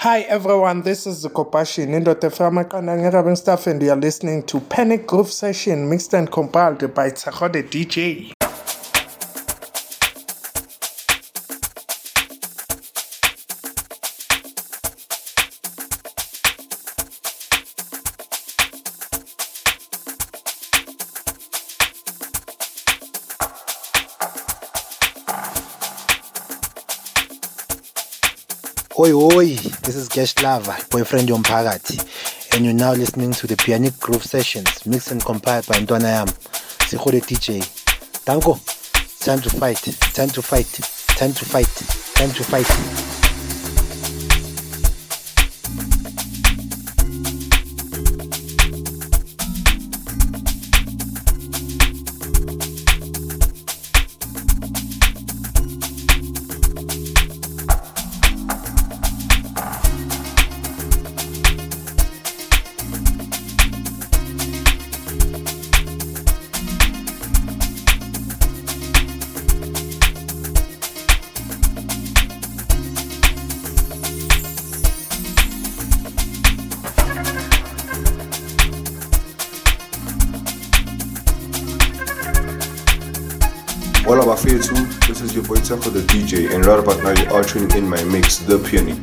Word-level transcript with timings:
Hi 0.00 0.20
everyone, 0.28 0.82
this 0.82 1.06
is 1.06 1.24
Zukopashi, 1.24 1.86
Nindote 1.86 2.28
Framakana 2.30 3.34
Staff, 3.34 3.66
and 3.66 3.80
you 3.80 3.90
are 3.90 3.96
listening 3.96 4.42
to 4.42 4.60
Pianic 4.60 5.06
Groove 5.06 5.32
Session 5.32 5.88
mixed 5.88 6.12
and 6.12 6.30
compiled 6.30 6.92
by 6.92 7.08
Tsakode 7.08 7.62
DJ. 7.70 8.35
This 29.82 29.96
is 29.96 30.08
Gesh 30.08 30.34
Lava, 30.42 30.76
boyfriend 30.90 31.28
Yompagati, 31.28 32.54
and 32.54 32.64
you're 32.64 32.74
now 32.74 32.92
listening 32.92 33.32
to 33.32 33.46
the 33.46 33.56
Pianic 33.56 33.98
Groove 33.98 34.24
Sessions, 34.24 34.84
mixed 34.86 35.10
and 35.10 35.24
compiled 35.24 35.66
by 35.66 35.76
Ndwana 35.76 36.02
Yam, 36.02 36.28
Sikhole 36.88 37.20
DJ. 37.20 37.62
Danko, 38.24 38.54
time 39.20 39.40
to 39.40 39.50
fight, 39.50 39.82
time 40.14 40.28
to 40.28 40.42
fight, 40.42 40.66
time 41.16 41.32
to 41.32 41.44
fight, 41.44 41.66
time 42.14 42.30
to 42.30 42.44
fight. 42.44 43.15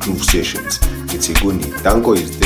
Não 0.06 0.14
você, 0.14 0.42
gente. 0.42 0.80
Que 1.08 1.22
segundo, 1.22 1.66
tanco 1.82 2.14
isso 2.14 2.43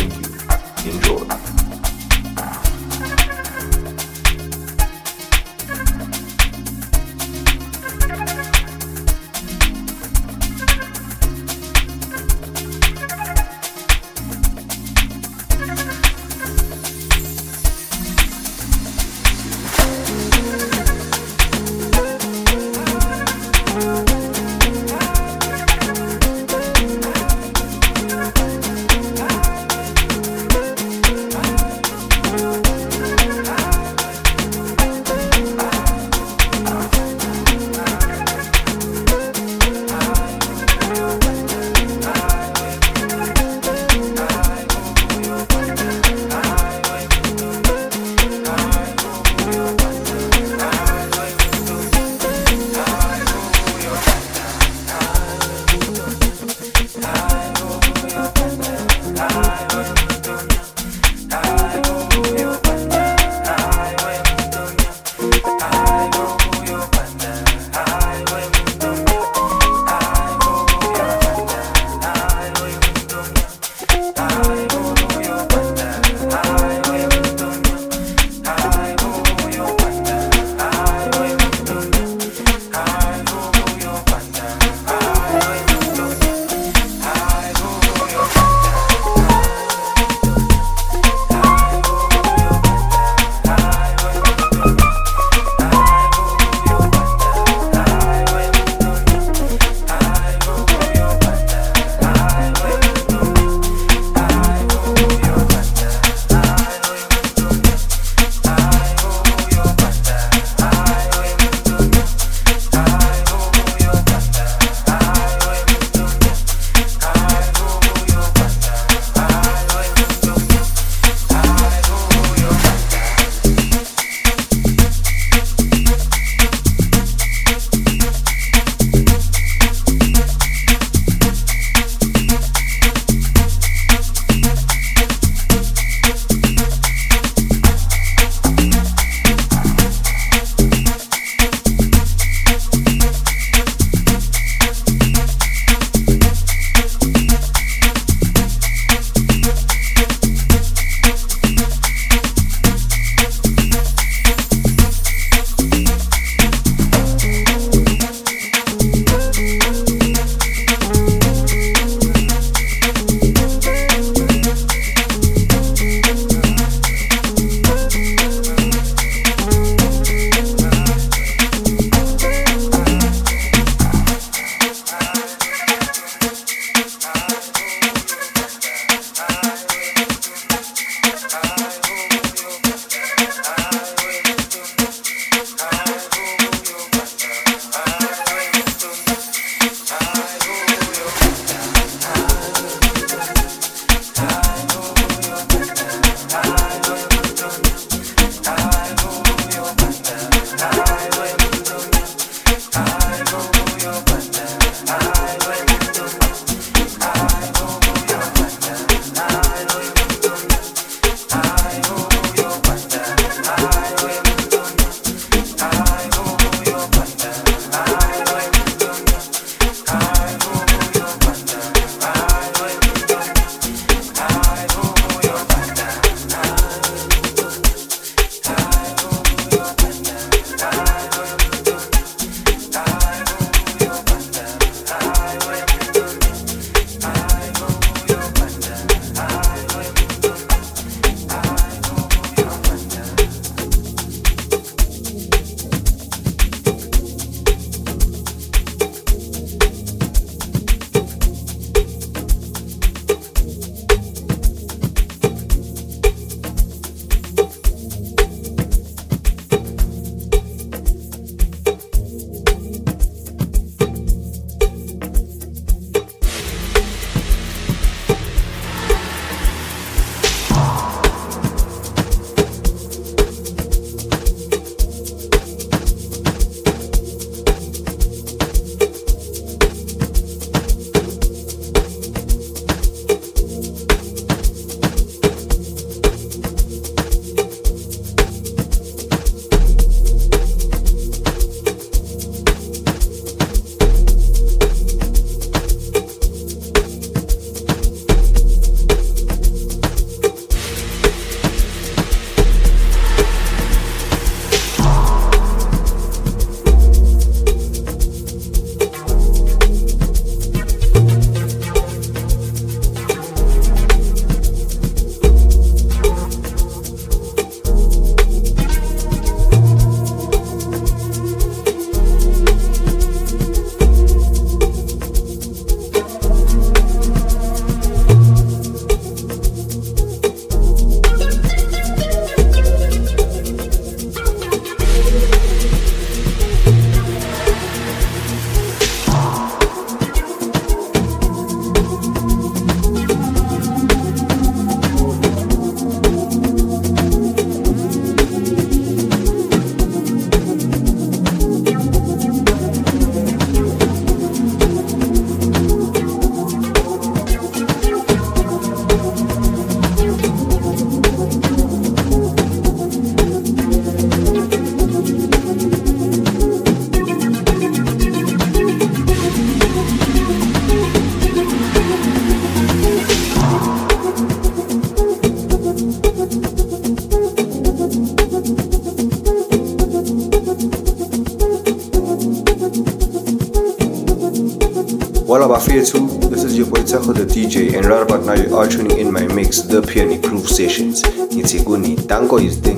mix, 390.05 390.19
The 390.19 390.19
Pianic 390.19 390.23
Groove 390.23 390.49
Sessions. 390.49 391.03
It's 391.05 391.55
Iguni, 391.55 392.07
Tango 392.07 392.39
is 392.39 392.59
thank 392.59 392.78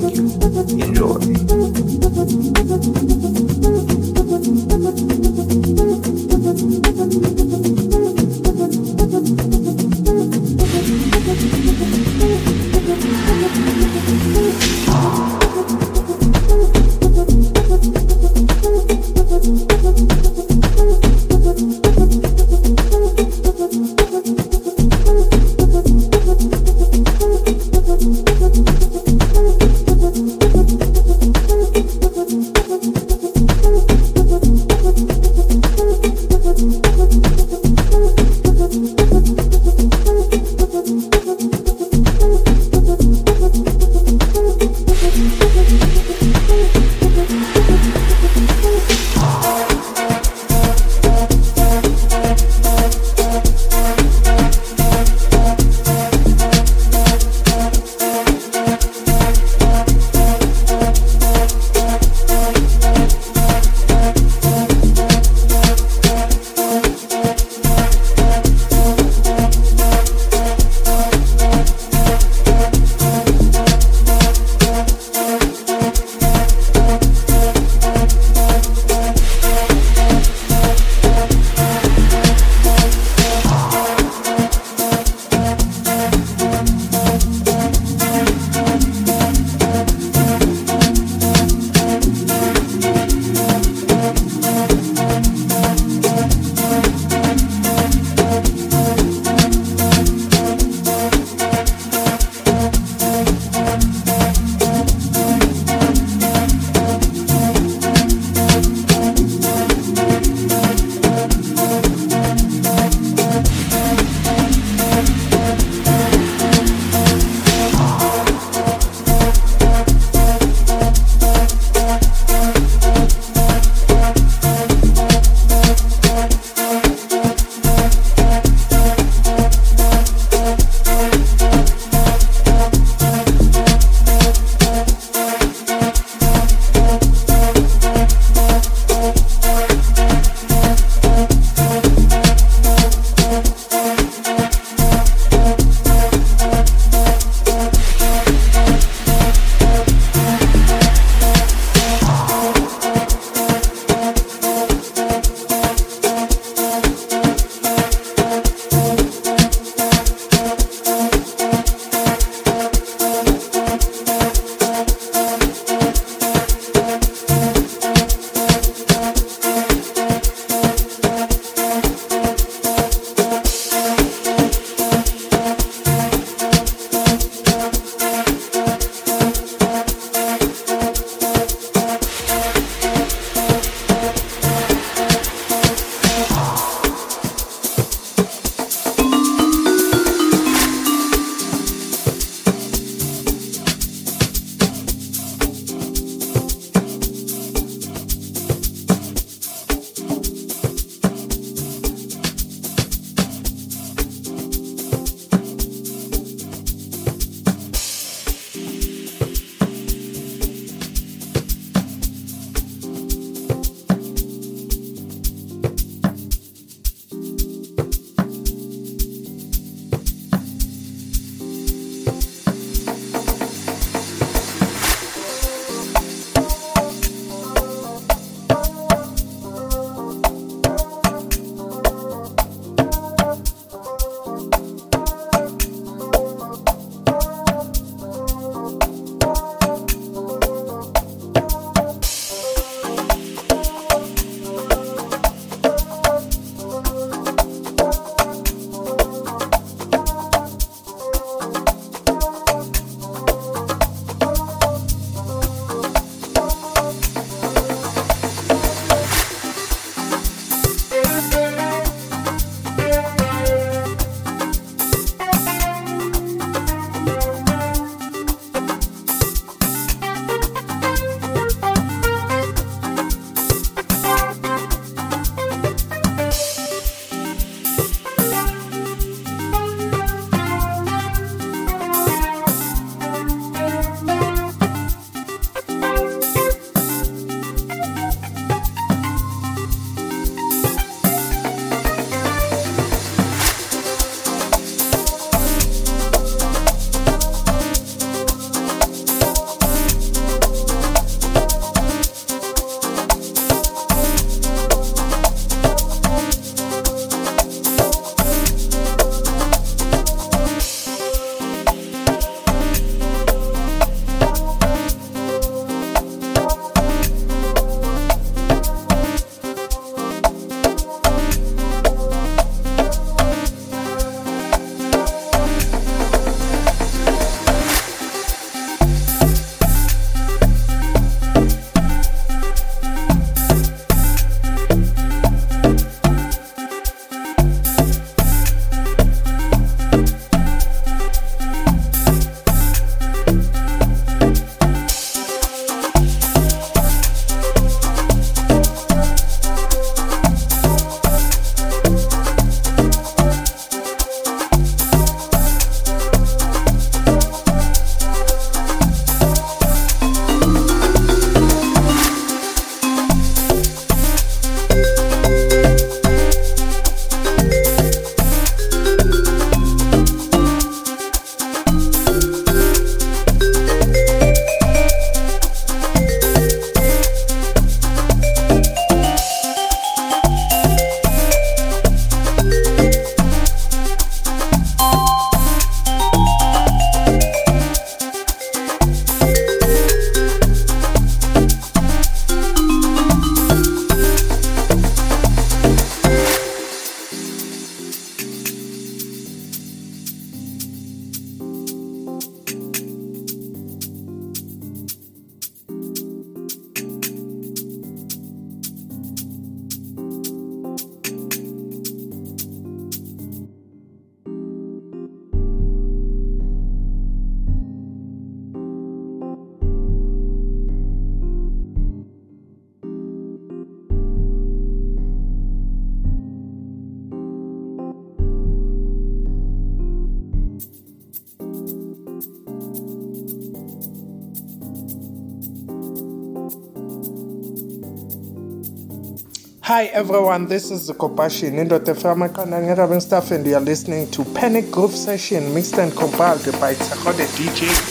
Hi 439.81 439.87
everyone, 439.87 440.45
this 440.45 440.69
is 440.69 440.85
the 440.85 440.93
Kopashi 440.93 441.49
Nindote 441.49 441.95
Framakana 441.95 443.01
Staff 443.01 443.31
and 443.31 443.43
you 443.43 443.55
are 443.55 443.59
listening 443.59 444.11
to 444.11 444.23
Pianic 444.23 444.69
Groove 444.69 444.95
Session 444.95 445.51
mixed 445.55 445.79
and 445.79 445.91
compiled 445.97 446.45
by 446.61 446.75
Tsakode 446.75 447.25
DJ. 447.35 447.90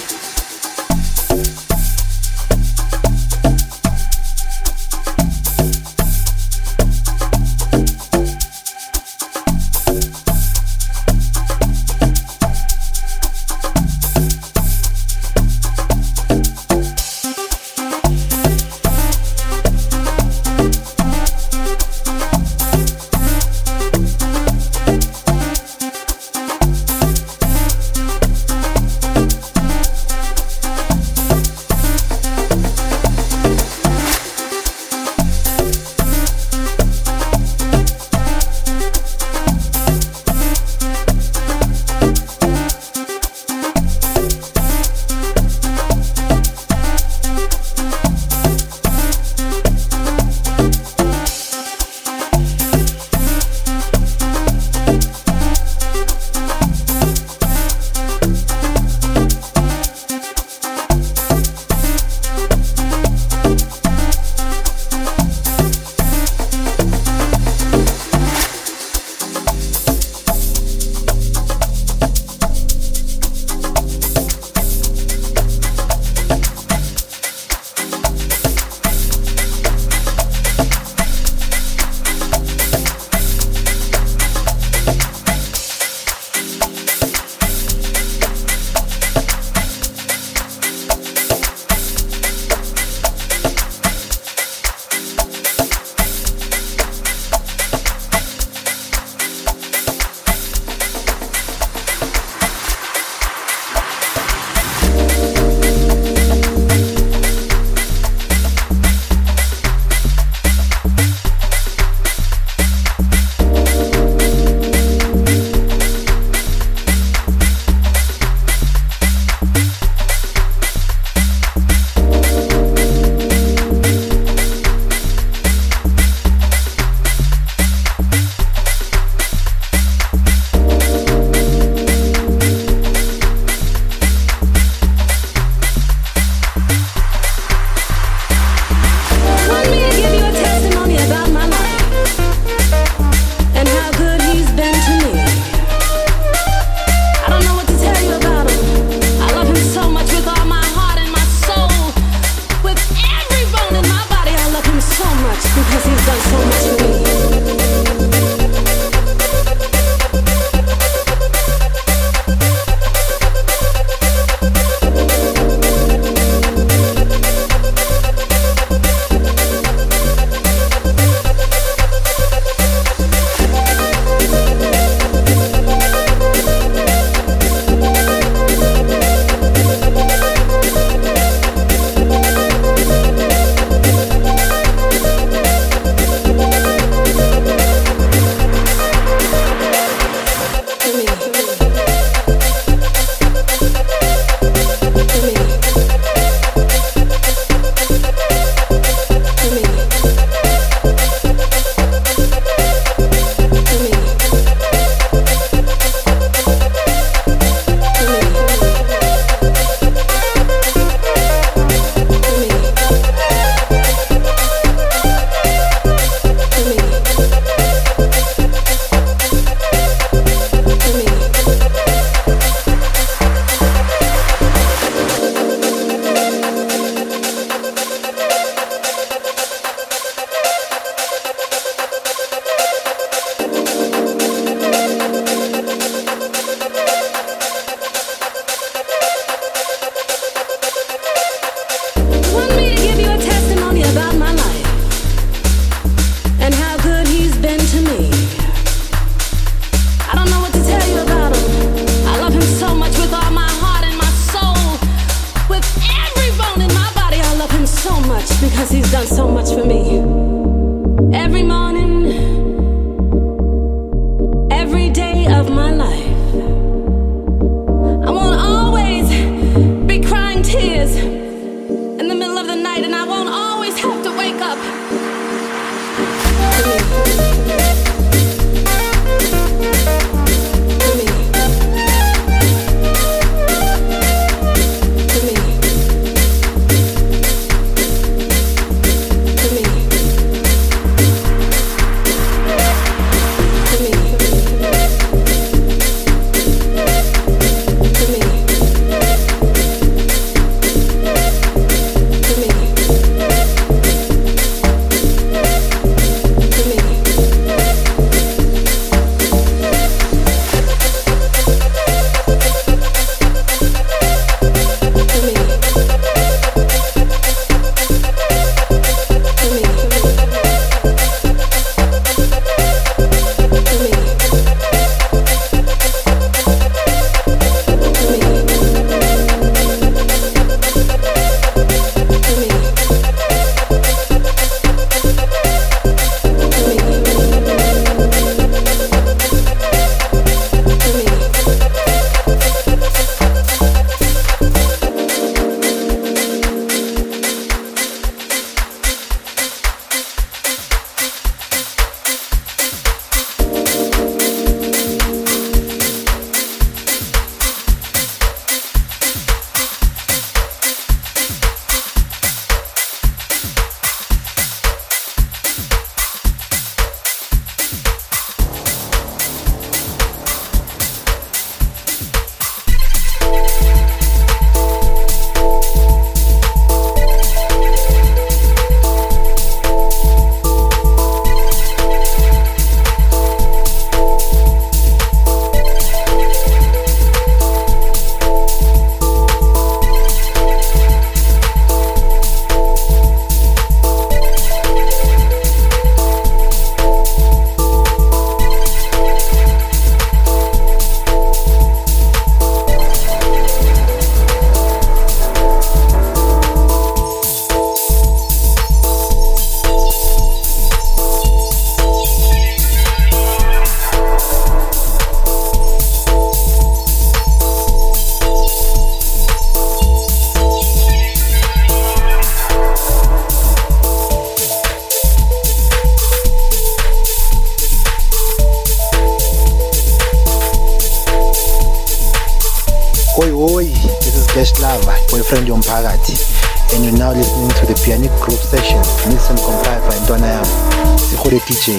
Boyfriend 435.30 435.47
yomphakathi, 435.47 436.75
and 436.75 436.84
you're 436.84 436.99
now 436.99 437.12
listening 437.12 437.50
to 437.50 437.66
the 437.66 437.80
Pianic 437.84 438.10
Groove 438.19 438.40
Sessions, 438.43 438.88
mixed 439.06 439.30
and 439.30 439.38
compiled 439.38 439.86
by 439.86 439.95
Ntwana 440.02 440.26
Yam, 440.26 440.99
Sikole 440.99 441.38
DJ. 441.47 441.78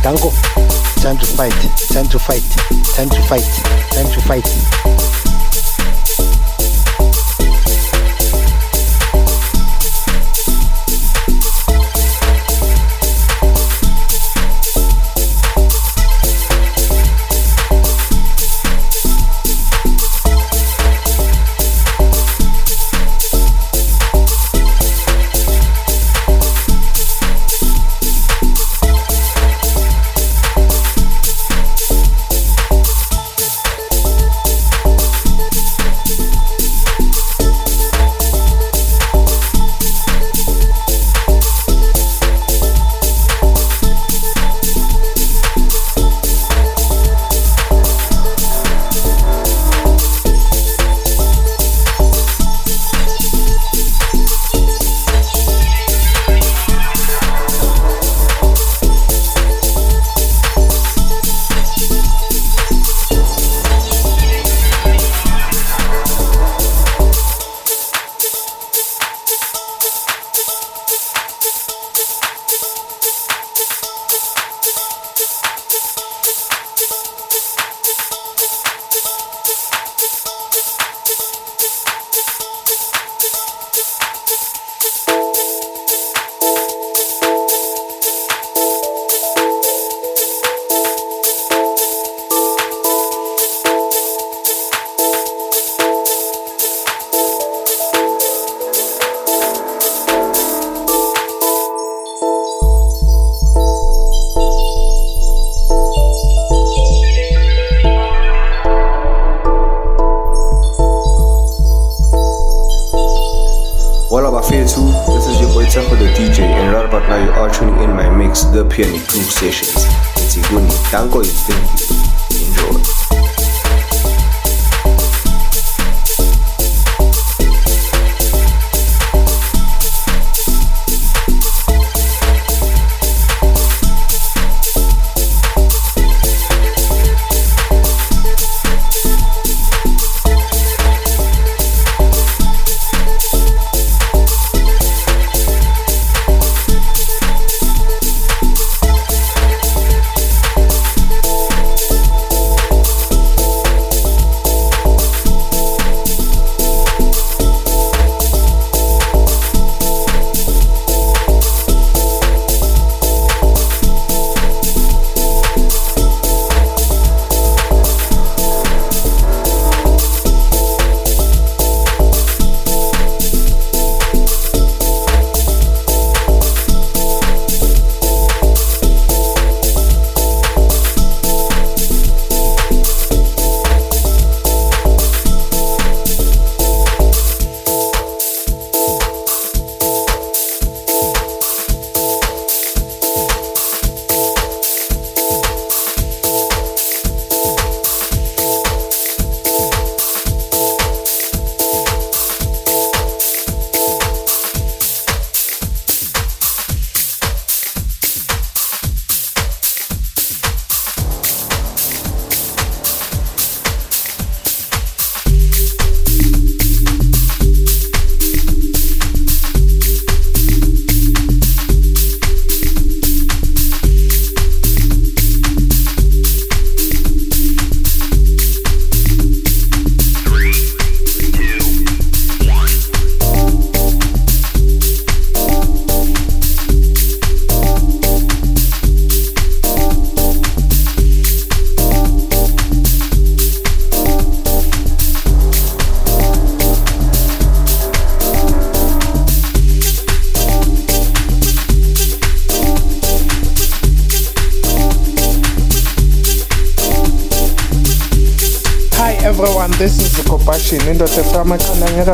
Danko, 0.00 0.32
time 0.96 1.18
to 1.18 1.26
fight, 1.26 1.52
time 1.92 2.08
to 2.08 2.18
fight, 2.18 2.40
time 2.96 3.10
to 3.10 3.20
fight, 3.28 3.44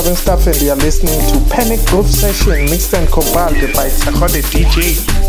Kevin 0.05 0.17
Stuff 0.17 0.47
and 0.47 0.61
you're 0.63 0.77
listening 0.77 1.21
to 1.31 1.55
Pianic 1.55 1.85
Groove 1.87 2.07
Session 2.07 2.65
mixed 2.67 2.95
and 2.95 3.07
compiled 3.11 3.55
by 3.75 3.89
Sakode 3.89 4.43
DJ. 4.51 5.24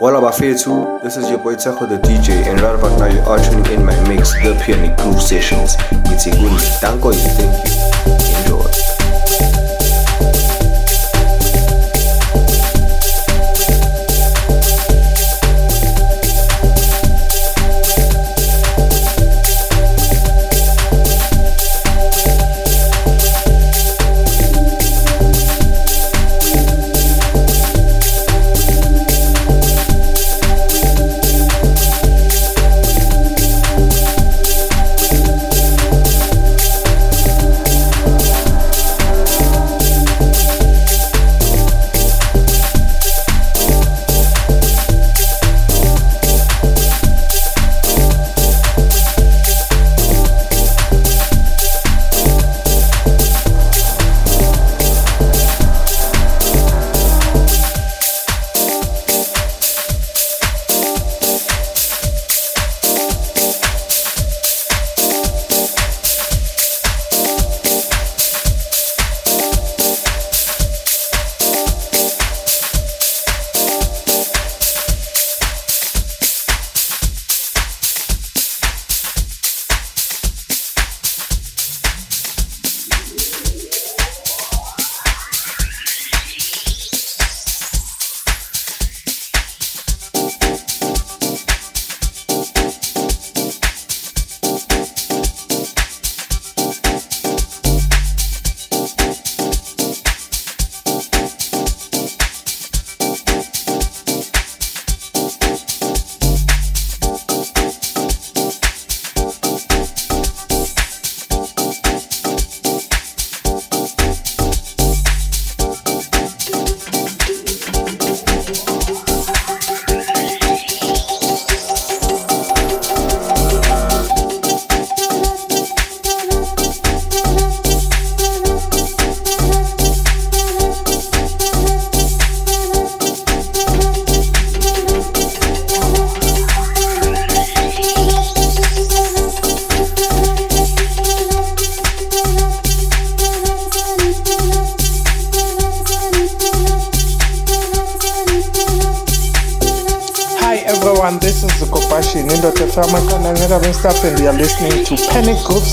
Walla 0.00 0.18
Bafetu, 0.18 1.02
this 1.02 1.18
is 1.18 1.28
your 1.28 1.36
boy 1.36 1.56
Taco 1.56 1.84
the 1.84 1.98
DJ, 1.98 2.46
and 2.46 2.58
right 2.62 2.74
about 2.74 2.98
now 2.98 3.04
you 3.04 3.20
are 3.20 3.38
tuning 3.38 3.70
in 3.70 3.84
my 3.84 4.08
mix, 4.08 4.32
The 4.32 4.58
Pianic 4.64 4.96
Groove 4.96 5.20
Sessions. 5.20 5.76
It's 6.06 6.26
a 6.26 6.30
good 6.30 6.80
Danko, 6.80 7.12
thank 7.12 7.68
you. 7.68 8.39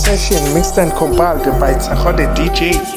Session 0.08 0.54
mixed 0.54 0.78
and 0.78 0.94
compiled 0.94 1.44
by 1.60 1.74
Tsahode 1.74 2.34
DJ. 2.34 2.97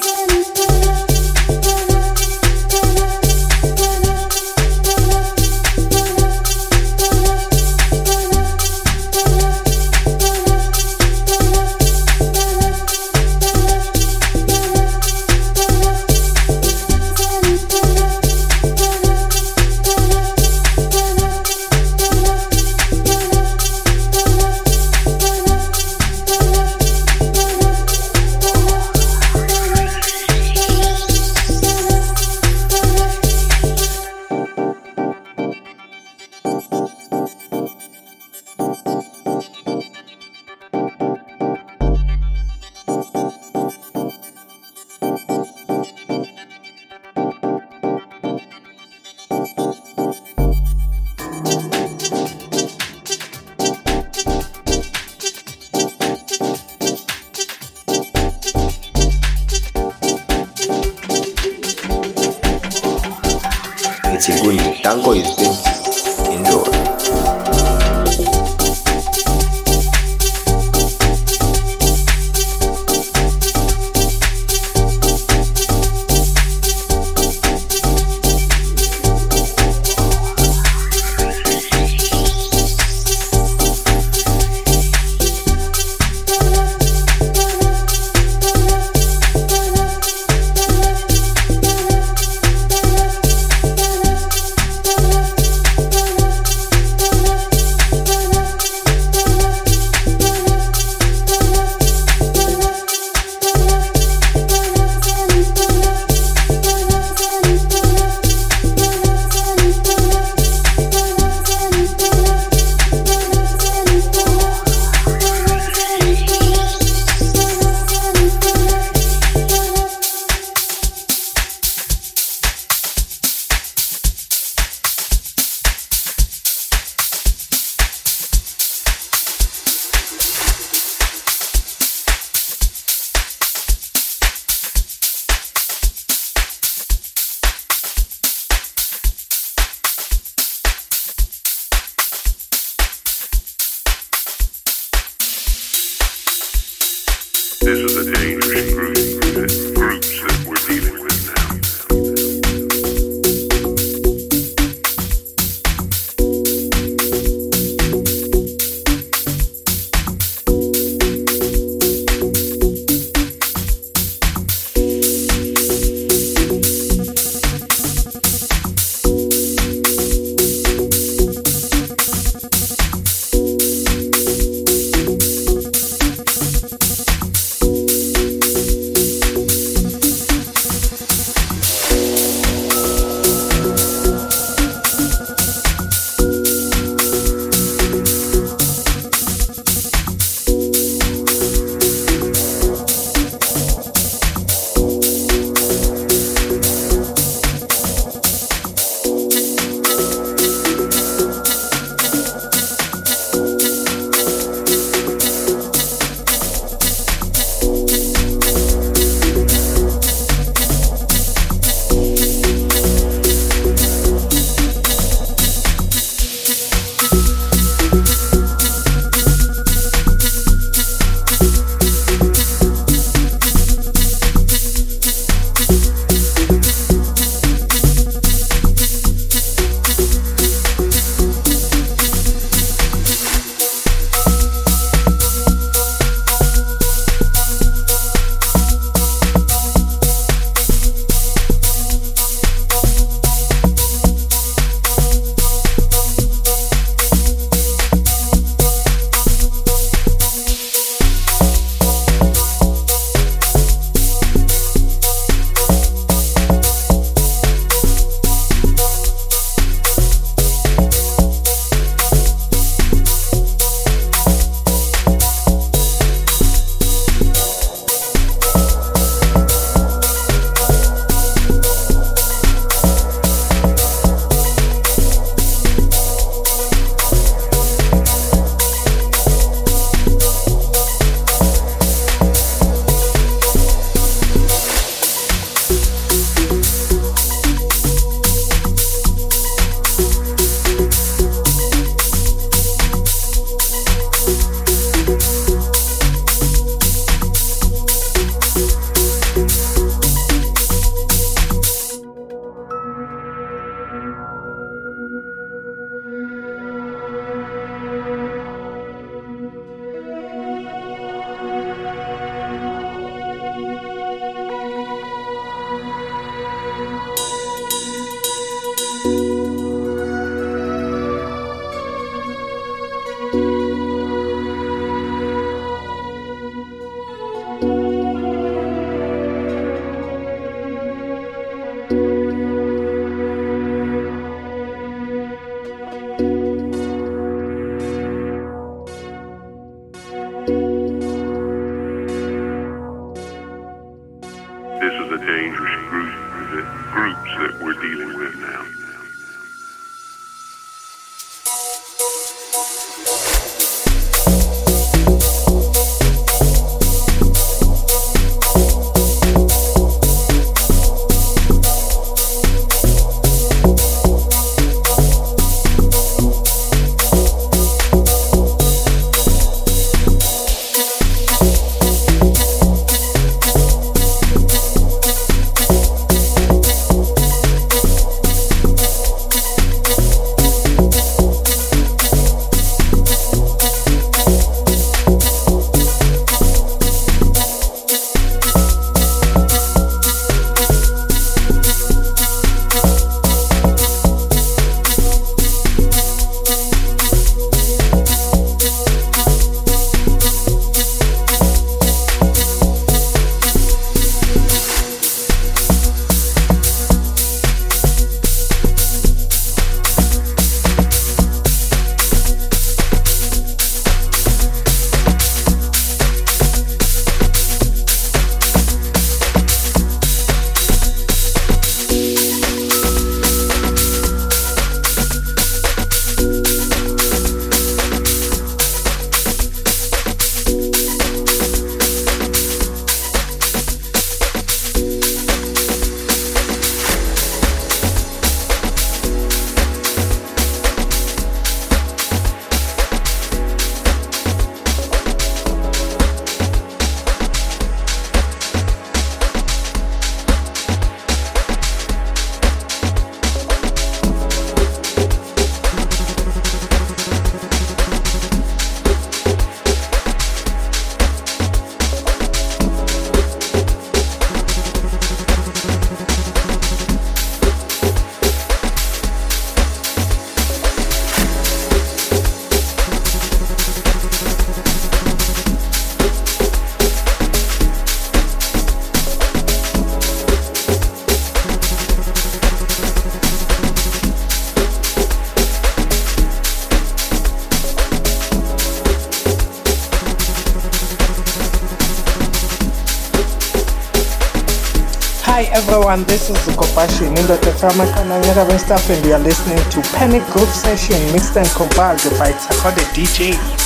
Everyone, 495.91 496.07
this 496.07 496.31
is 496.31 496.37
Kopashi 496.55 497.13
Nindote 497.13 497.53
from 497.59 497.73
Kananga 497.73 498.59
stuff 498.61 498.89
and 498.91 499.05
you 499.05 499.13
are 499.13 499.19
listening 499.19 499.59
to 499.71 499.83
Pianic 499.91 500.23
Groove 500.31 500.49
Session 500.49 500.95
mixed 501.13 501.37
and 501.37 501.49
compiled 501.49 501.99
by 502.17 502.31
Tsakode 502.31 502.85
DJ. 502.95 503.60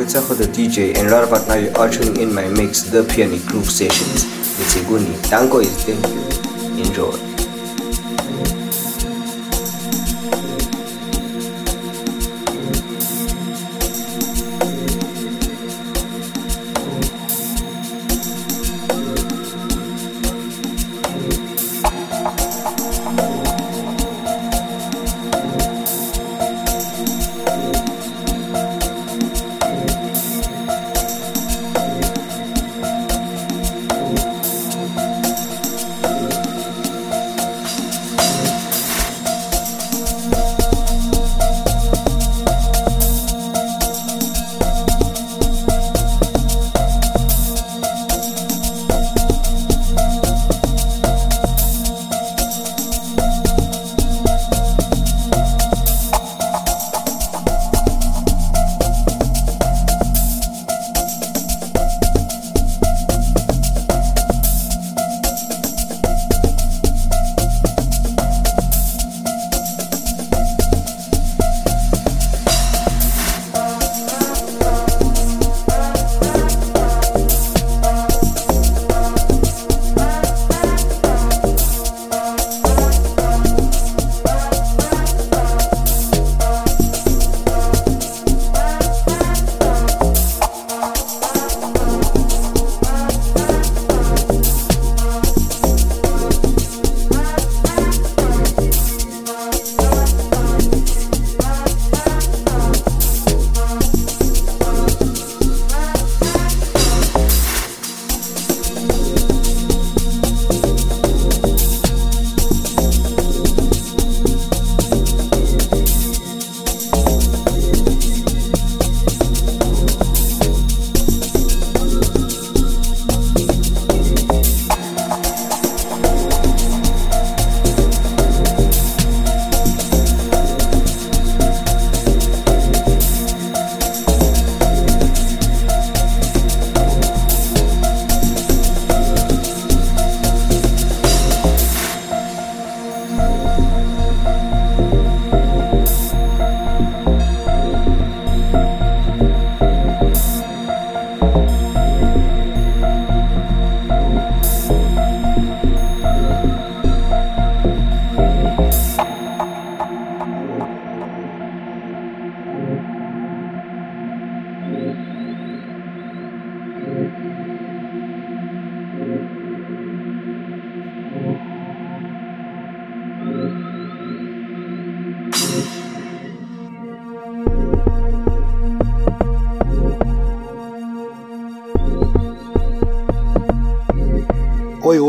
Your 0.00 0.08
boy 0.22 0.34
the 0.34 0.46
DJ, 0.46 0.96
and 0.96 1.10
right 1.10 1.28
about 1.28 1.46
now 1.46 1.56
you 1.56 1.70
are 1.74 1.90
tuning 1.90 2.22
in 2.22 2.34
my 2.34 2.48
mix, 2.48 2.84
The 2.84 3.04
Pianic 3.04 3.44
Groove 3.44 3.70
Sessions. 3.70 4.24
It's 4.58 4.74
Iguni. 4.76 5.28
Danko 5.28 5.58
is 5.58 5.84
thank 5.84 6.00
you. 6.08 6.82
Enjoy. 6.82 8.59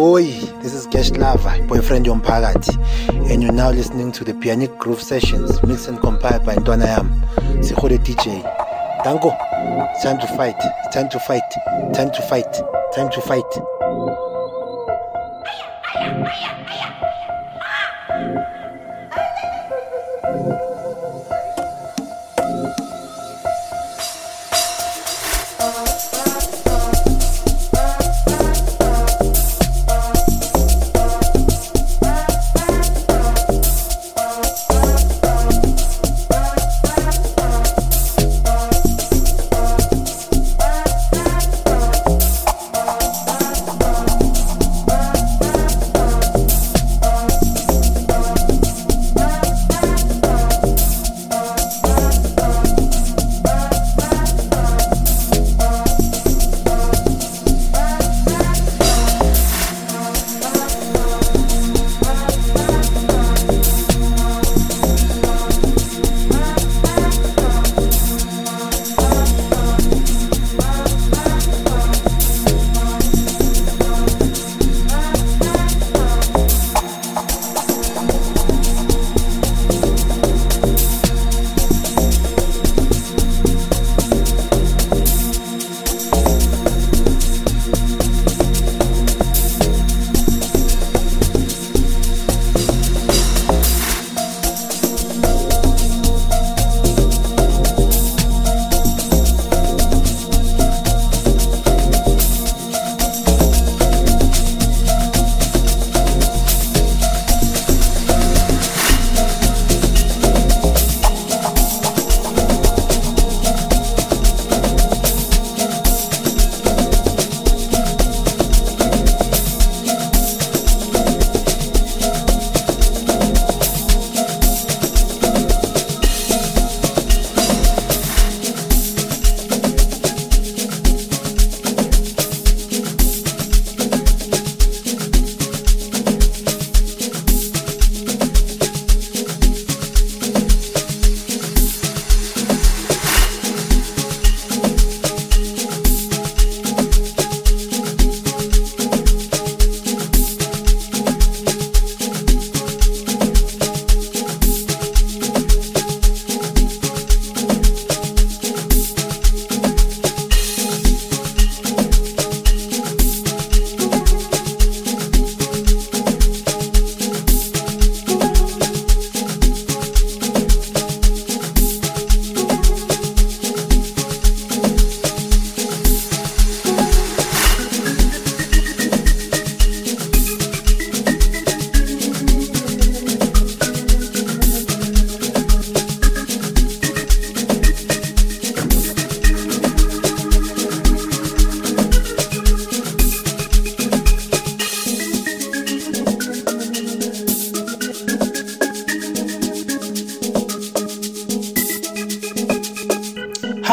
Oi, 0.02 0.24
this 0.64 0.74
is 0.74 0.88
Gesh 0.88 1.16
Lava, 1.16 1.64
boyfriend 1.68 2.08
yomphakathi, 2.08 2.76
and 3.32 3.44
you're 3.44 3.52
now 3.52 3.70
listening 3.70 4.12
to 4.14 4.24
the 4.24 4.34
Pianic 4.34 4.76
Groove 4.80 5.00
Sessions, 5.00 5.62
mixed 5.62 5.88
and 5.88 6.00
compiled 6.00 6.44
by 6.44 6.56
Ntwana 6.56 6.88
Yam, 6.88 7.22
Sikhude 7.62 8.00
DJ. 8.00 8.42
It's 9.94 10.04
time 10.04 10.20
to 10.20 10.28
fight, 10.36 10.60
time 10.92 11.08
to 11.10 11.20
fight, 11.20 11.44
time 11.94 12.10
to 12.14 12.22
fight, 12.24 12.52
time 12.96 13.12
to 13.12 13.22
fight. 13.22 13.81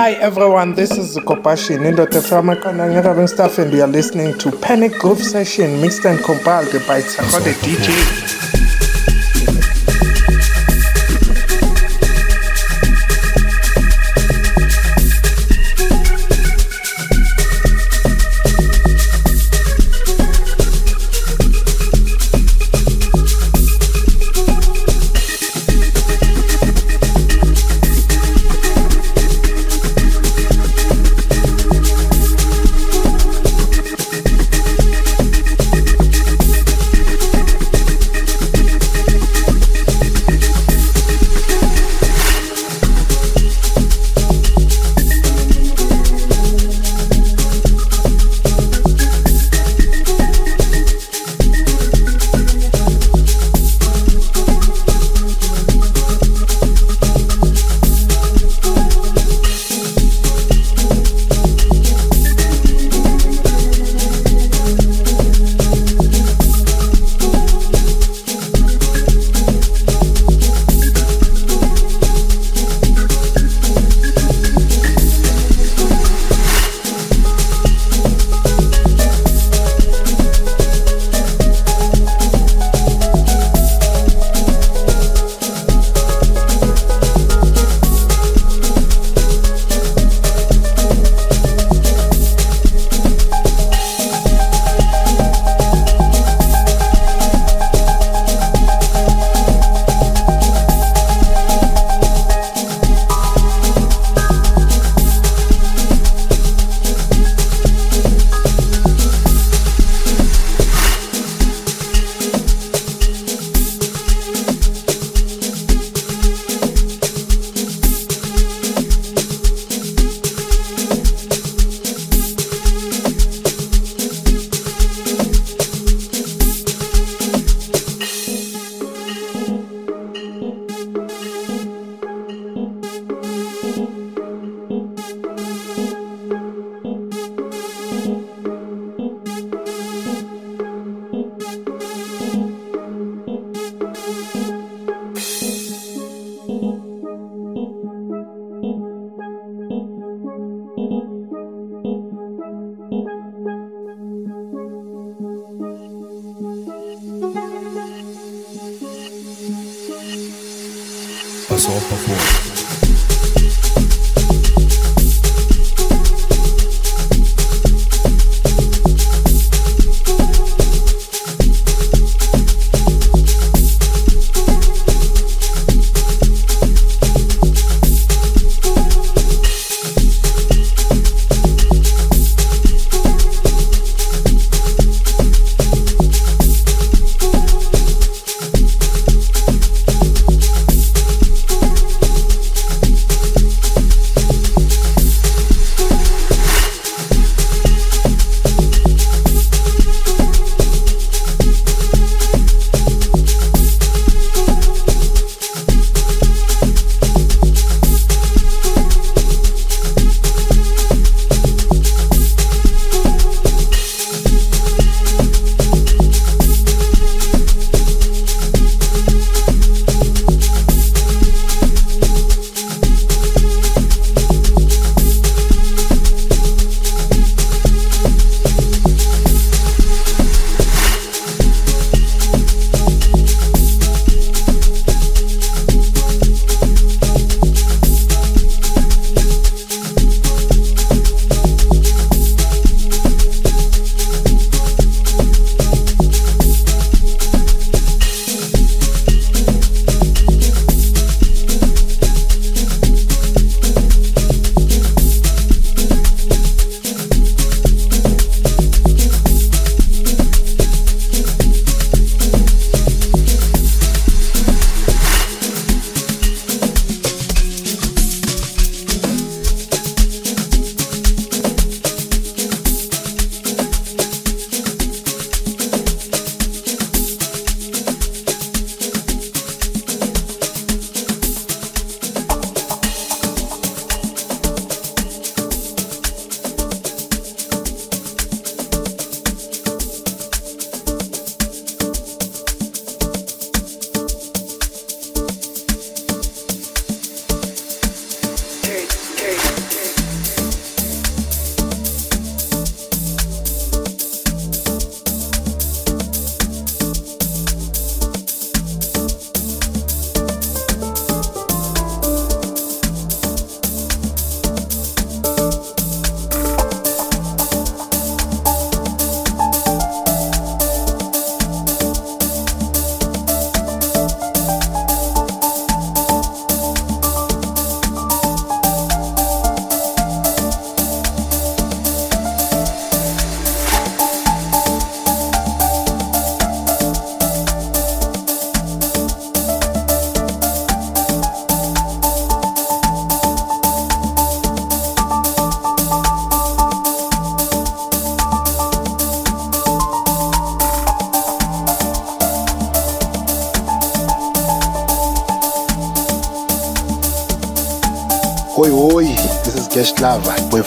Everyone, 0.01 0.75
this 0.75 0.93
is 0.97 1.15
the 1.15 1.21
Kopashi 1.21 1.77
Nindote 1.77 2.23
Framakana 2.23 2.87
Ngerabing 2.89 3.29
Staff 3.29 3.59
and 3.59 3.73
you 3.73 3.83
are 3.83 3.89
listening 3.89 4.39
to 4.39 4.53
Pianic 4.53 4.93
Groove 4.93 5.21
Session 5.21 5.81
mixed 5.81 6.05
and 6.05 6.23
compiled 6.23 6.71
by 6.87 7.01
Tsakode 7.01 7.53
DJ. 7.65 8.48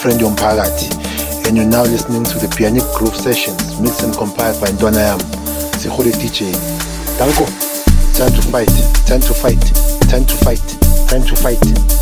Yomphakathi, 0.10 1.46
and 1.48 1.56
you're 1.56 1.66
now 1.66 1.84
listening 1.84 2.24
to 2.24 2.40
the 2.40 2.52
Pianic 2.58 2.82
Groove 2.96 3.16
Sessions, 3.16 3.80
mixed 3.80 4.02
and 4.02 4.16
compiled 4.16 4.60
by 4.60 4.68
Ntwana 4.70 4.98
Yam, 4.98 5.20
Sikhure 5.78 6.12
DJ. 6.12 6.52
Danko, 7.20 7.46
time 8.18 8.34
to 8.34 8.42
fight, 8.50 8.68
time 9.06 9.22
to 9.22 9.34
fight, 9.34 9.62
time 10.10 10.26
to 10.26 10.36
fight, 10.38 11.08
time 11.08 11.24
to 11.24 11.36
fight. 11.36 12.01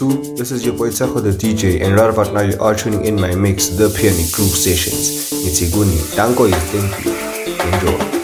This 0.00 0.50
is 0.50 0.66
your 0.66 0.76
boy 0.76 0.88
Tacho 0.88 1.22
the 1.22 1.30
DJ, 1.30 1.80
and 1.80 1.94
right 1.94 2.10
about 2.10 2.34
now 2.34 2.40
you 2.40 2.58
are 2.58 2.74
tuning 2.74 3.04
in 3.04 3.14
my 3.14 3.32
mix, 3.36 3.68
The 3.68 3.88
Pianic 3.90 4.32
Groove 4.32 4.50
Sessions. 4.50 5.32
It's 5.46 5.60
Iguni. 5.60 6.16
Danko 6.16 6.46
is 6.46 6.56
thank 6.72 7.04
you. 7.04 7.12
Enjoy. 7.62 8.23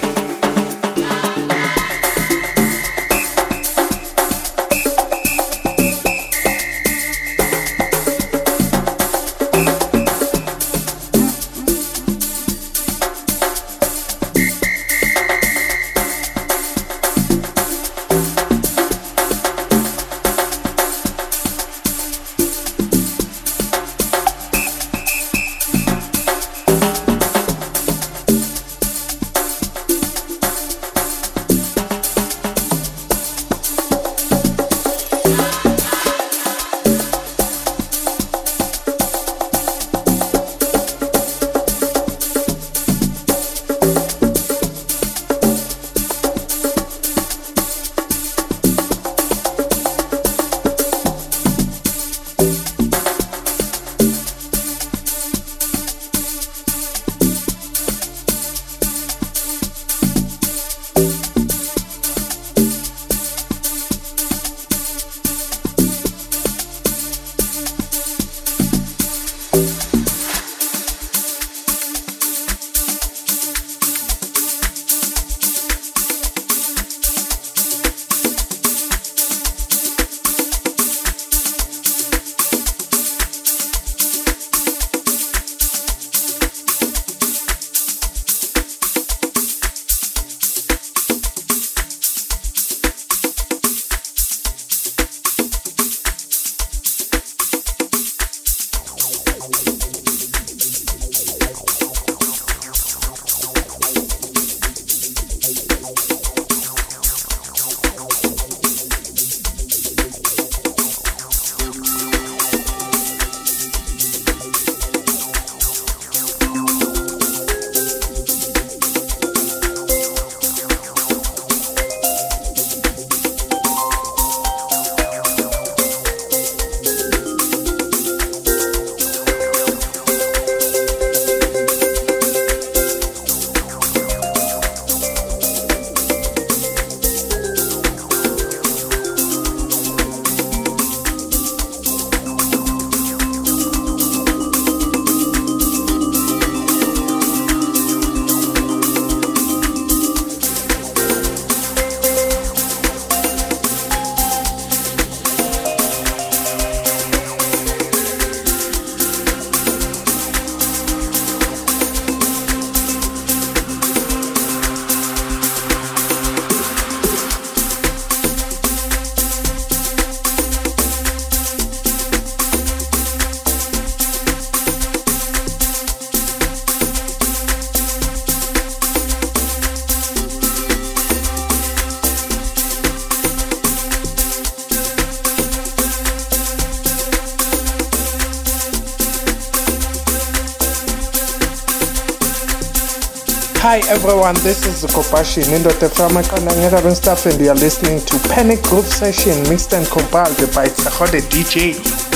Hi 193.71 193.79
everyone, 193.89 194.35
this 194.43 194.67
is 194.67 194.83
Kopashi 194.83 195.45
Nindote 195.45 195.95
from 195.95 196.11
Kanangera 196.25 196.93
stuff 196.93 197.27
and 197.27 197.41
you 197.41 197.51
are 197.51 197.55
listening 197.55 198.05
to 198.05 198.19
Pianic 198.29 198.61
Groove 198.65 198.85
Session 198.85 199.49
mixed 199.49 199.73
and 199.75 199.87
compiled 199.87 200.37
by 200.53 200.67
Tsahode 200.67 201.21
DJ. 201.31 202.10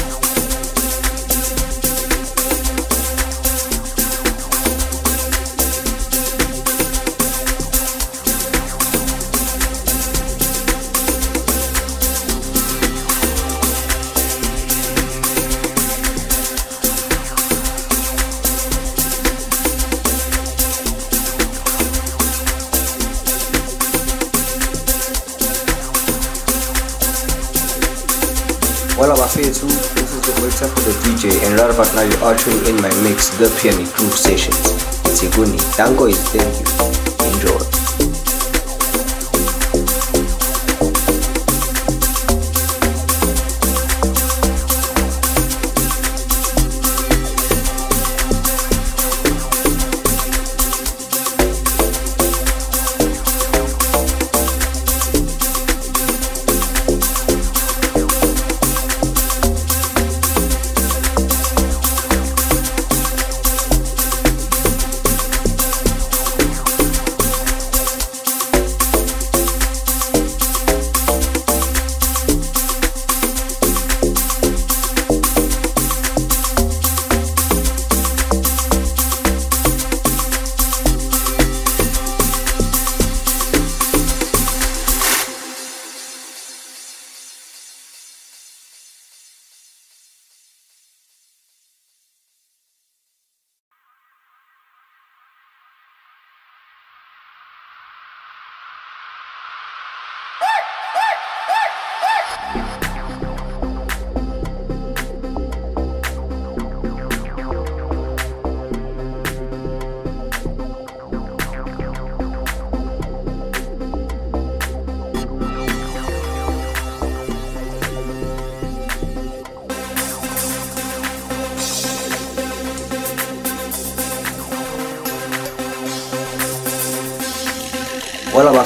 Are 32.24 32.32
in 32.66 32.76
my 32.80 32.88
mix, 33.02 33.28
The 33.36 33.54
Pianic 33.60 33.92
Groove 33.96 34.14
Sessions. 34.14 34.56
It's 35.04 35.22
Iguni. 35.22 35.60
Danko 35.76 36.06
is 36.06 36.26
thank 36.30 36.98
you. 36.98 37.03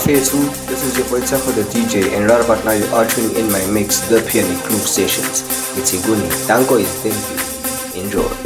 Wala 0.09 0.21
bafethu, 0.21 0.67
this 0.69 0.85
is 0.85 0.97
your 0.97 1.07
boy 1.11 1.21
Techo 1.21 1.55
the 1.55 1.65
DJ, 1.65 2.17
and 2.17 2.31
right 2.31 2.43
about 2.43 2.65
now 2.65 2.73
you 2.73 2.87
are 2.95 3.07
tuning 3.07 3.37
in 3.37 3.53
my 3.53 3.65
mix, 3.67 4.01
the 4.09 4.23
Pianic 4.23 4.65
Groove 4.65 4.81
Sessions. 4.81 5.43
It's 5.77 5.93
Iguni. 5.93 6.31
Danko 6.49 6.77
is 6.77 6.89
thank 7.03 7.95
you. 7.95 8.03
Enjoy. 8.03 8.38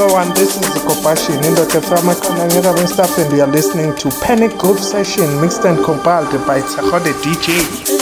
Everyone, 0.00 0.32
this 0.32 0.56
is 0.56 0.66
Kopashi 0.82 1.36
Nindote 1.42 1.86
from 1.86 2.08
Economic 2.08 2.88
Stuff 2.88 3.18
and 3.18 3.30
you 3.36 3.42
are 3.42 3.46
listening 3.46 3.94
to 3.96 4.08
Pianic 4.24 4.56
Groove 4.56 4.80
Session 4.80 5.38
mixed 5.42 5.66
and 5.66 5.84
compiled 5.84 6.32
by 6.46 6.62
Tsahode 6.62 7.12
DJ. 7.20 7.99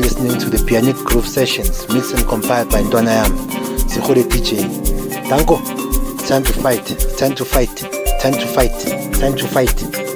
Listening 0.00 0.38
to 0.38 0.50
the 0.50 0.62
Pianic 0.66 0.96
Groove 0.96 1.26
Sessions 1.26 1.88
mixed 1.88 2.14
and 2.14 2.26
compiled 2.26 2.70
by 2.70 2.82
Ntwana 2.82 3.22
Yam, 3.22 3.32
Sikhure 3.88 4.22
DJ. 4.22 4.62
Danko, 5.28 5.56
time 6.26 6.44
to 6.44 6.52
fight, 6.52 6.86
time 7.16 7.34
to 7.34 7.44
fight, 7.44 7.74
time 8.20 8.34
to 8.34 8.46
fight, 8.46 8.78
time 9.14 9.36
to 9.36 9.48
fight. 9.48 10.08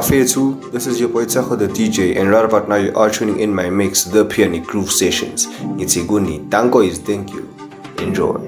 Wala 0.00 0.12
Bafetu, 0.12 0.72
this 0.72 0.86
is 0.86 0.98
your 0.98 1.10
boy 1.10 1.26
Tejo 1.26 1.58
the 1.58 1.66
DJ, 1.66 2.18
and 2.18 2.30
right 2.30 2.44
about 2.44 2.70
now 2.70 2.76
you 2.76 2.94
are 2.94 3.10
tuning 3.10 3.38
in 3.38 3.54
my 3.54 3.68
mix, 3.68 4.04
The 4.04 4.24
Pianic 4.24 4.64
Groove 4.64 4.90
Sessions. 4.90 5.46
It's 5.78 5.94
Iguni. 5.94 6.50
Tango 6.50 6.80
is 6.80 6.98
thank 6.98 7.30
you. 7.30 7.46
Enjoy. 7.98 8.38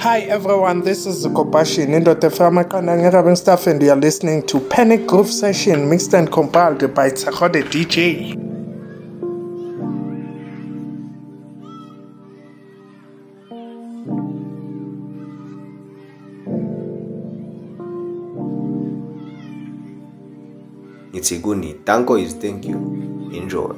Hi 0.00 0.20
everyone, 0.20 0.82
this 0.82 1.06
is 1.06 1.26
Kopashi 1.26 1.86
Nindote 1.86 2.30
Framakana 2.30 3.10
Rabin 3.10 3.36
Staff 3.36 3.68
and 3.68 3.80
you 3.82 3.90
are 3.90 3.96
listening 3.96 4.46
to 4.48 4.60
Pianic 4.60 5.06
Groove 5.06 5.30
Session 5.30 5.88
mixed 5.88 6.12
and 6.12 6.30
compiled 6.30 6.94
by 6.94 7.08
the 7.08 7.16
DJ. 7.16 8.35
It's 21.26 21.32
Iguni. 21.32 21.84
Tango 21.84 22.14
is 22.14 22.34
thank 22.34 22.66
you. 22.66 22.76
Enjoy. 23.34 23.74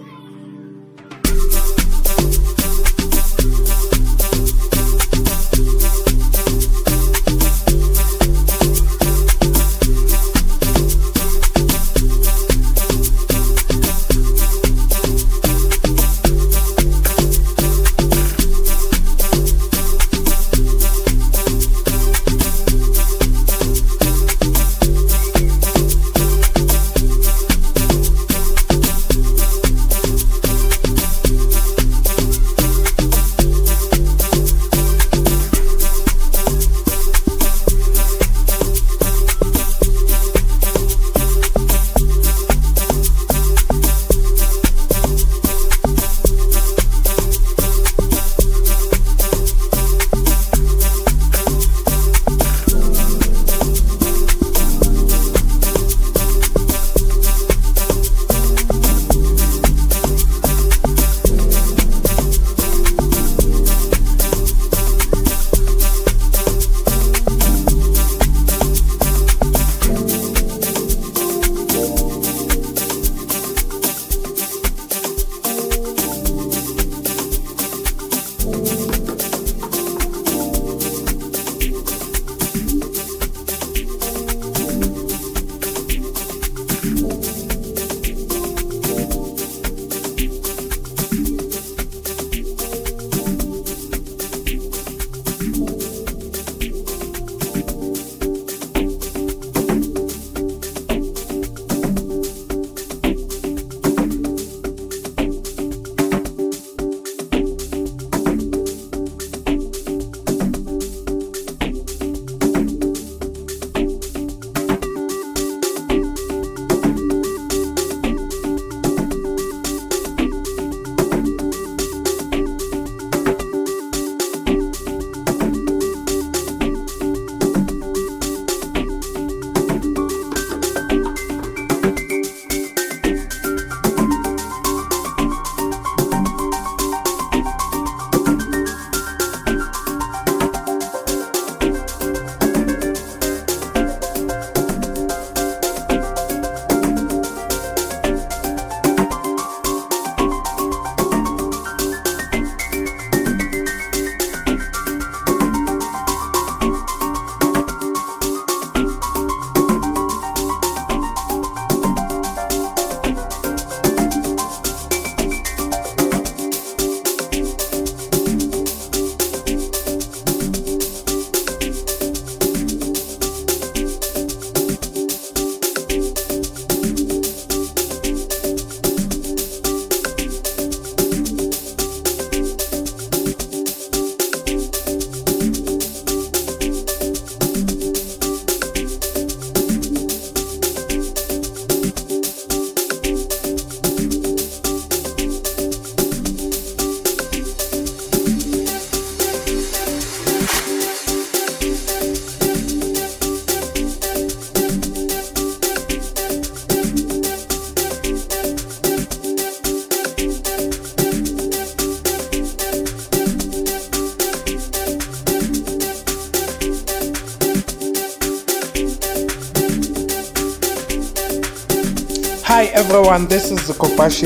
Everyone, 222.90 223.26
this 223.26 223.50
is 223.50 223.66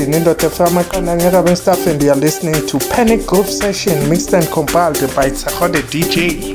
Nindote 0.05 0.47
Framakana 0.47 1.19
Rabin 1.33 1.53
Staff 1.53 1.85
and 1.85 2.01
you 2.01 2.11
are 2.11 2.15
listening 2.15 2.65
to 2.65 2.79
Pianic 2.79 3.25
Groove 3.27 3.49
Session 3.49 4.09
mixed 4.09 4.33
and 4.33 4.47
compiled 4.47 4.95
by 5.13 5.27
the 5.67 5.79
DJ. 5.79 6.52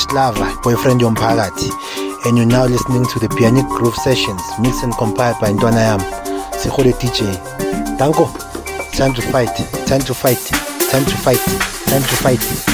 Gesh 0.00 0.14
Lava, 0.14 0.56
boyfriend 0.62 1.02
yomphakathi, 1.02 1.70
and 2.24 2.38
you're 2.38 2.46
now 2.46 2.64
listening 2.64 3.04
to 3.06 3.18
the 3.18 3.28
Pianic 3.36 3.66
Groove 3.66 3.94
Sessions, 3.96 4.40
mixed 4.58 4.82
and 4.82 4.96
compiled 4.96 5.38
by 5.40 5.52
Ntwana 5.52 5.74
Yam, 5.76 6.00
Sekgole 6.52 6.92
DJ. 6.94 7.36
Danko, 7.98 8.26
time 8.92 9.12
to 9.12 9.20
fight, 9.20 9.54
time 9.86 10.00
to 10.00 10.14
fight, 10.14 10.38
time 10.90 11.04
to 11.04 11.16
fight, 11.16 11.40
time 11.86 12.02
to 12.02 12.16
fight. 12.16 12.69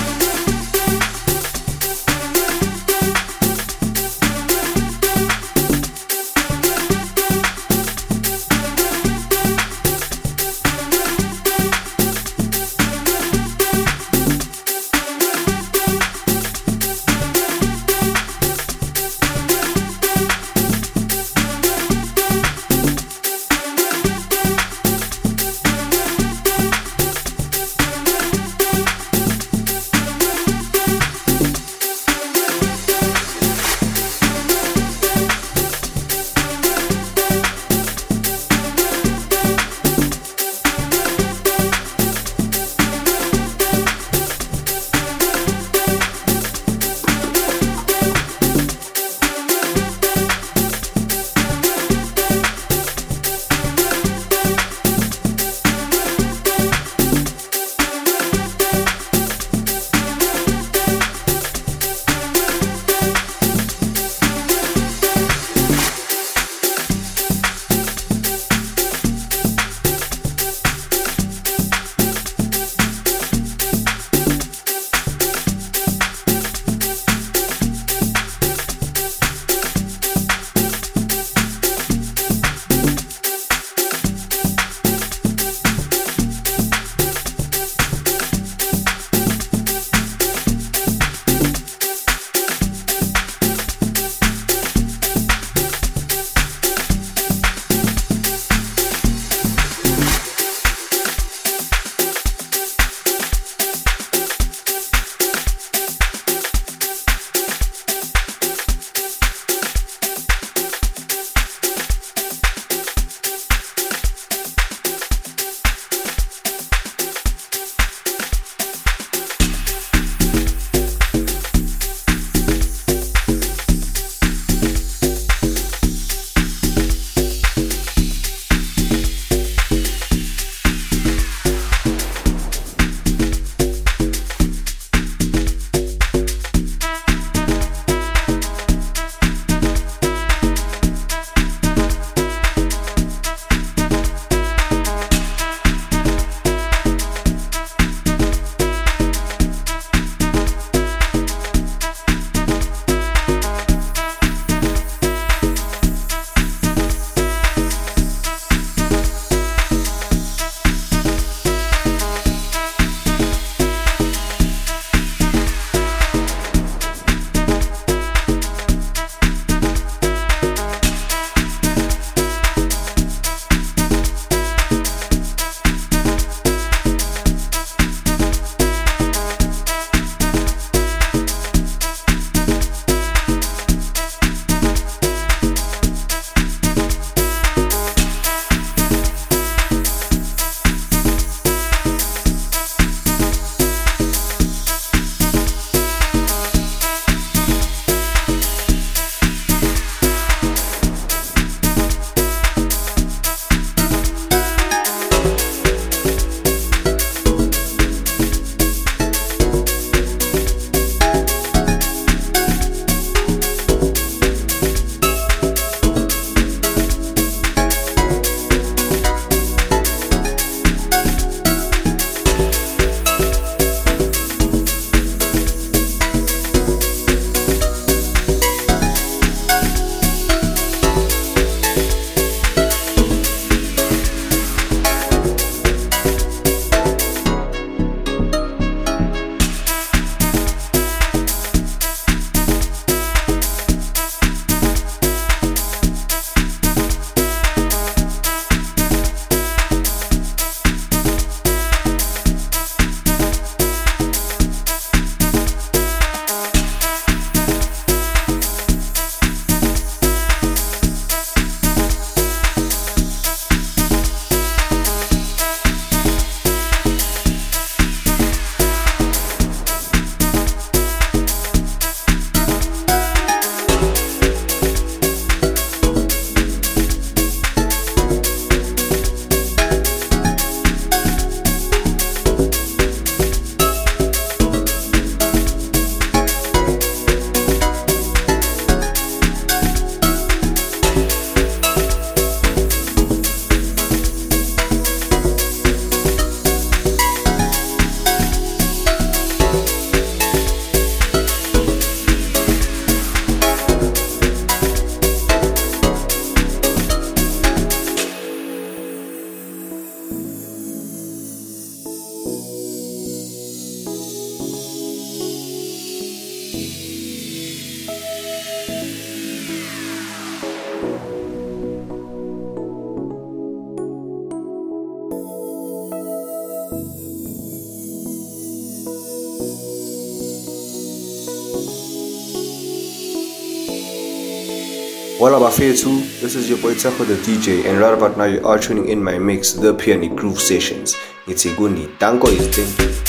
Bafetu, 335.57 336.21
this 336.21 336.35
is 336.35 336.51
your 336.51 336.59
boy 336.59 336.75
Tsecho 336.75 337.07
the 337.07 337.15
DJ, 337.15 337.65
and 337.65 337.79
right 337.79 337.95
about 337.95 338.19
now 338.19 338.25
you 338.25 338.47
are 338.47 338.59
tuning 338.59 338.91
in 338.91 339.03
my 339.03 339.17
mix, 339.17 339.55
The 339.55 339.73
Pianic 339.73 340.15
Groove 340.15 340.39
Sessions. 340.39 340.95
It's 341.27 341.47
a 341.47 341.49
Iguni. 341.49 341.99
Tango 341.99 342.27
is 342.27 342.47
thank 342.55 343.06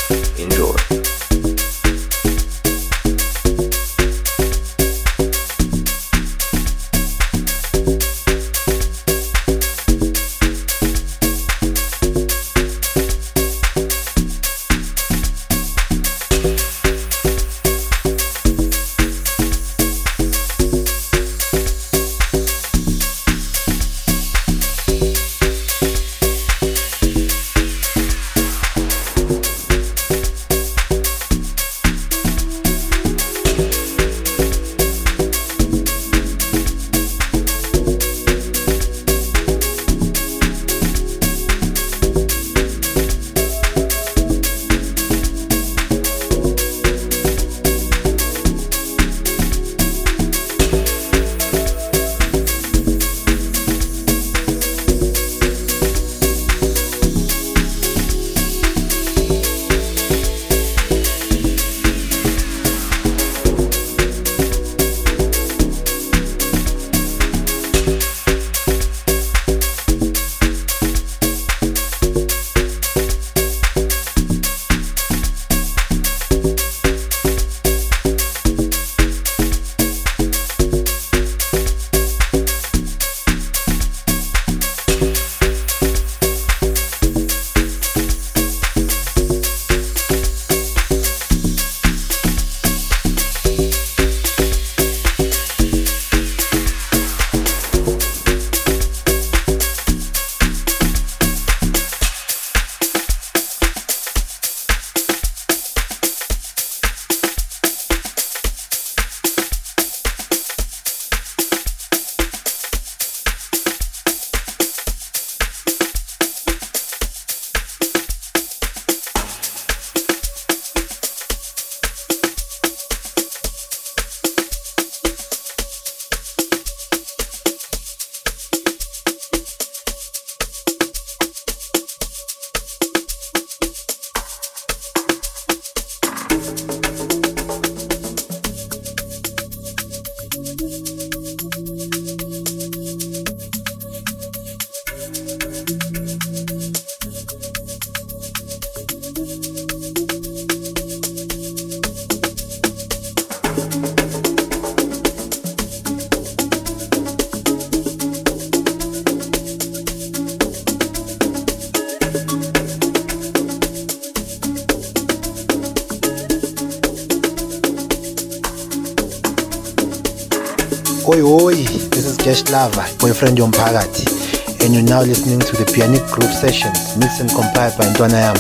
Lava, 172.52 172.88
boyfriend 173.00 173.38
yomphakathi, 173.38 174.64
and 174.64 174.74
you're 174.74 174.84
now 174.84 175.02
listening 175.02 175.40
to 175.40 175.52
the 175.58 175.70
Pianic 175.74 176.02
Groove 176.08 176.32
Sessions, 176.32 176.96
mixed 176.98 177.20
and 177.20 177.30
compiled 177.30 177.78
by 177.78 177.86
Ntwana 177.86 178.32
Yam, 178.32 178.36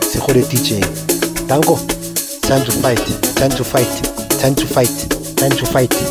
Sikhure 0.00 0.42
DJ. 0.48 0.80
Danko, 1.46 1.76
time 2.40 2.64
to 2.64 2.72
fight, 2.72 3.04
time 3.36 3.50
to 3.50 3.64
fight, 3.64 3.92
time 4.40 4.54
to 4.54 4.66
fight, 4.66 5.36
time 5.36 5.50
to 5.52 5.66
fight. 5.66 6.09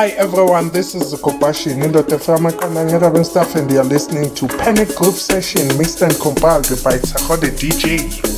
Hi 0.00 0.08
everyone, 0.16 0.70
this 0.70 0.94
is 0.94 1.12
Kopashi 1.12 1.74
Nindote 1.74 2.18
from 2.24 2.46
Kananyara 2.46 3.22
stuff 3.22 3.54
and 3.56 3.70
you're 3.70 3.84
listening 3.84 4.34
to 4.34 4.48
Pianic 4.48 4.96
Groove 4.96 5.14
Session 5.14 5.76
mixed 5.76 6.00
and 6.00 6.18
compiled 6.18 6.64
by 6.82 6.96
Tsakode 6.96 7.50
DJ. 7.60 8.29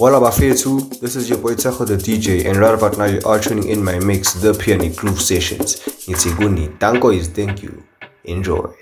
What 0.00 0.14
up, 0.14 0.34
too? 0.34 0.80
This 1.02 1.14
is 1.14 1.28
your 1.28 1.36
boy 1.36 1.56
Tacho 1.56 1.86
the 1.86 1.98
DJ, 1.98 2.46
and 2.46 2.56
right 2.56 2.72
about 2.72 2.96
now 2.96 3.04
you 3.04 3.20
are 3.26 3.38
tuning 3.38 3.68
in 3.68 3.84
my 3.84 3.98
mix, 3.98 4.32
The 4.32 4.54
Pianic 4.54 4.96
Groove 4.96 5.20
Sessions. 5.20 5.74
It's 6.08 6.24
Iguni. 6.24 6.78
Tango 6.78 7.10
is 7.10 7.28
thank 7.28 7.62
you. 7.62 7.84
Enjoy. 8.24 8.79